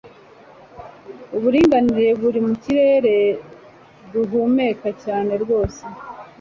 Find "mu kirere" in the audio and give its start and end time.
2.47-3.15